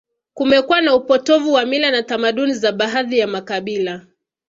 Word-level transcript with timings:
Kumekuwa 0.33 0.81
na 0.81 0.95
upotovu 0.95 1.53
wa 1.53 1.65
mila 1.65 1.91
na 1.91 2.03
tamaduni 2.03 2.53
za 2.53 2.71
baadhi 2.71 3.19
ya 3.19 3.27
makabila 3.27 4.05